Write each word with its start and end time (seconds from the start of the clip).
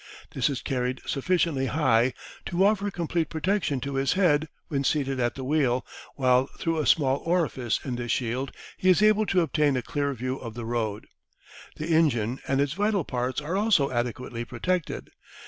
This 0.33 0.49
is 0.49 0.63
carried 0.63 0.99
sufficiently 1.05 1.67
high 1.67 2.15
to 2.47 2.65
offer 2.65 2.89
complete 2.89 3.29
protection 3.29 3.79
to 3.81 3.93
his 3.97 4.13
head 4.13 4.49
when 4.67 4.83
seated 4.83 5.19
at 5.19 5.35
the 5.35 5.43
wheel, 5.43 5.85
while 6.15 6.47
through 6.57 6.79
a 6.79 6.87
small 6.87 7.17
orifice 7.17 7.79
in 7.85 7.97
this 7.97 8.11
shield 8.11 8.51
he 8.77 8.89
is 8.89 9.03
able 9.03 9.27
to 9.27 9.41
obtain 9.41 9.77
a 9.77 9.83
clear 9.83 10.11
view 10.15 10.37
of 10.37 10.55
the 10.55 10.65
road. 10.65 11.05
The 11.75 11.89
engine 11.89 12.39
and 12.47 12.59
its 12.59 12.73
vital 12.73 13.03
parts 13.03 13.41
are 13.41 13.55
also 13.55 13.91
adequately 13.91 14.43
protected. 14.43 15.11